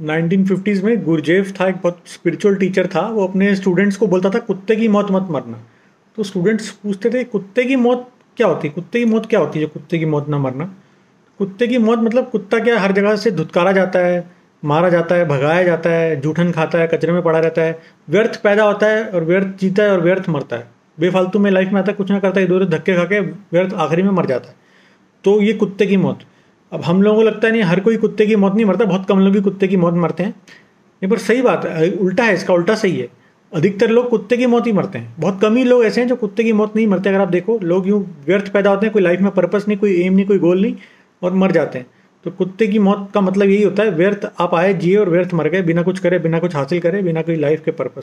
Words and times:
1950s 0.00 0.82
में 0.82 1.04
गुरजेव 1.04 1.52
था, 1.60 1.68
एक 1.68 1.74
बहुत 1.74 2.02
स्पिरिचुअल 2.06 2.54
टीचर 2.54 2.86
था, 2.86 3.00
वो 3.00 3.26
अपने 3.26 3.54
स्टूडेंट्स 3.54 3.96
को 3.96 4.06
बोलता 4.06 4.30
था, 4.30 4.38
कुत्ते 4.38 4.76
की 4.76 4.88
मौत 4.88 5.06
मत 5.10 5.26
मरना। 5.30 5.58
तो 6.16 6.22
स्टूडेंट्स 6.22 6.70
पूछते 6.70 7.10
थे, 7.10 7.24
कुत्ते 7.24 7.64
की 7.64 7.76
मौत 7.76 8.08
क्या 8.36 8.46
होती? 8.46 8.68
है 8.68 8.74
कुत्ते 8.74 8.98
की 8.98 9.04
मौत 9.04 9.26
क्या 9.26 9.40
होती 9.40 9.58
है 9.58 9.64
जो 9.64 9.70
कुत्ते 9.74 9.98
की 9.98 10.04
मौत 10.04 10.28
ना 10.28 10.38
मरना? 10.38 10.74
कुत्ते 11.38 11.66
की 11.66 11.78
मौत 11.78 11.98
मतलब 11.98 12.30
कुत्ता 12.30 12.58
क्या 12.58 12.80
हर 12.80 12.92
जगह 12.92 13.16
से 13.16 13.30
धुतकारा 13.30 13.72
जाता 13.72 13.98
है, 13.98 14.30
मारा 14.64 14.88
जाता 14.88 15.14
है, 15.14 15.28
भगाया 15.28 15.62
जाता 15.62 15.90
है, 15.90 16.20
जूठन 16.20 16.52
खाता 16.52 16.78
है, 16.78 16.86
कचरे 16.86 17.12
में 17.12 17.22
पड़ा 17.22 17.38
रहता 17.38 17.62
है, 17.62 17.80
व्यर्थ 18.10 18.42
पैदा 18.42 18.64
होता 18.64 18.86
है 18.86 19.04
और 19.04 19.24
व्यर्थ 19.24 19.46
जीता 19.46 19.82
है 19.82 19.92
और 19.92 20.00
व्यर्थ 20.00 20.28
मरता 20.28 20.56
है। 20.56 20.68
बेफालतू 21.00 21.38
में 21.38 21.50
लाइफ 21.50 21.68
में 21.72 21.80
आता 21.80 21.92
है, 21.92 21.96
कुछ 21.96 22.10
ना 22.10 22.18
करता 22.18 22.40
है 22.40 22.46
इधर 22.46 22.54
उधर 22.54 22.78
धक्के 22.78 22.94
खा 22.94 23.04
के 23.04 23.20
व्यर्थ 23.20 23.74
आखिरी 23.74 24.02
में 24.02 24.10
मर 24.10 24.26
जाता 24.26 24.48
है। 24.48 24.54
तो 25.24 25.42
ये 25.42 25.52
कुत्ते 25.52 25.86
की 25.86 25.96
मौत। 25.96 26.18
अब 26.72 26.82
हम 26.82 27.02
लोगों 27.02 27.16
को 27.16 27.22
लगता 27.22 27.48
नहीं, 27.48 27.62
हर 27.62 27.80
कोई 27.80 27.96
कुत्ते 27.96 28.26
की 28.26 28.36
मौत 28.36 28.54
नहीं 28.54 28.64
मरता, 28.64 28.84
बहुत 28.84 29.06
कम 29.08 29.18
लोग 29.18 29.34
ही 29.34 29.40
कुत्ते 29.40 29.68
की 29.68 29.76
मौत 29.76 29.94
मरते 29.94 30.22
हैं। 30.22 30.34
ये 31.02 31.08
पर 31.08 31.18
सही 31.18 31.42
बात 31.42 31.64
है, 31.64 31.90
उल्टा 31.90 32.24
है, 32.24 32.34
इसका 32.34 32.54
उल्टा 32.54 32.74
सही 32.74 32.96
है। 32.96 33.08
अधिकतर 33.54 33.90
लोग 33.90 34.08
कुत्ते 34.08 34.36
की 34.36 34.46
मौत 34.46 34.66
ही 34.66 34.72
मरते 34.72 34.98
हैं। 34.98 35.14
बहुत 35.18 35.40
कम 35.40 35.56
ही 35.56 35.64
लोग 35.64 35.84
ऐसे 35.84 36.00
हैं 36.00 36.08
जो 36.08 36.16
कुत्ते 36.16 36.44
की 36.44 36.52
मौत 36.52 36.76
नहीं 36.76 36.86
मरते। 36.86 37.08
अगर 37.08 37.20
आप 37.20 37.28
देखो, 37.28 37.58
लोग 37.62 37.88
यूँ 37.88 38.22
व्यर्थ 38.26 38.52
पैदा 38.52 38.70
होते 38.70 38.86
हैं, 38.86 38.92
कोई 38.92 39.02
लाइफ 39.02 39.20
में 39.20 39.30
पर्पस 39.30 39.64
नहीं, 39.68 39.78
कोई 39.78 40.02
एम 40.02 40.12
नहीं, 40.12 40.26
कोई 40.26 40.38
गोल 40.38 40.62
नहीं, 40.62 40.74
और 41.22 41.32
मर 41.32 41.52
जाते 41.52 41.78
हैं। 41.78 41.86
तो 42.24 42.30
कुत्ते 42.30 42.66
की 42.66 42.78
मौत 42.78 43.10
का 43.14 43.20
मतलब 43.20 43.48
यही 43.48 43.62
होता 43.62 43.82
है, 43.82 43.90
व्यर्थ 43.90 44.32
आप 44.40 44.54
आए, 44.54 44.74
जिए 44.74 44.96
और 44.96 45.08
व्यर्थ 45.08 45.34
मर 45.34 45.48
गए, 45.48 45.62
बिना 45.62 45.82
कुछ 45.82 45.98
करे, 45.98 46.18
बिना 46.18 46.38
कुछ 46.38 46.56
हासिल 46.56 46.80
करे, 46.80 47.02
बिना 47.02 47.22
कोई 47.22 47.36
लाइफ 47.36 47.62
के 47.64 47.70
पर्पस 47.70 48.00